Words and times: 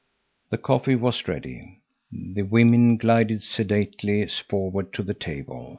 The 0.49 0.57
coffee 0.57 0.95
was 0.95 1.27
ready. 1.27 1.79
The 2.11 2.41
women 2.41 2.97
glided 2.97 3.43
sedately 3.43 4.25
forward 4.49 4.93
to 4.93 5.03
the 5.03 5.13
table. 5.13 5.69